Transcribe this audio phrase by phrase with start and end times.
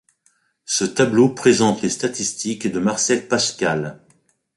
[0.65, 3.99] Ce tableau présente les statistiques de Marcel Pascal.